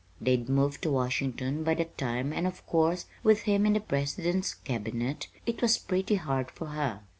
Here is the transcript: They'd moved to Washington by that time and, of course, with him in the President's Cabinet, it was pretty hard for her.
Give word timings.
They'd 0.19 0.49
moved 0.49 0.81
to 0.81 0.89
Washington 0.91 1.63
by 1.63 1.75
that 1.75 1.95
time 1.95 2.33
and, 2.33 2.47
of 2.47 2.65
course, 2.65 3.05
with 3.21 3.41
him 3.41 3.67
in 3.67 3.73
the 3.73 3.79
President's 3.79 4.55
Cabinet, 4.55 5.27
it 5.45 5.61
was 5.61 5.77
pretty 5.77 6.15
hard 6.15 6.49
for 6.49 6.69
her. 6.69 7.01